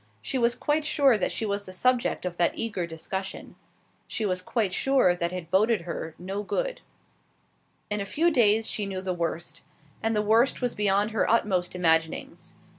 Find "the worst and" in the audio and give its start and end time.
9.01-10.15